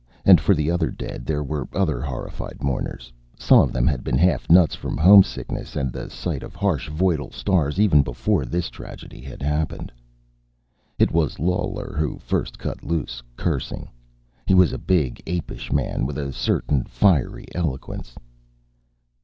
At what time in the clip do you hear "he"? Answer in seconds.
14.47-14.55